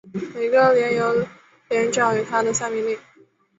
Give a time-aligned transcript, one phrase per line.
[0.33, 1.13] 每个连由
[1.69, 2.97] 连长与他的下命令。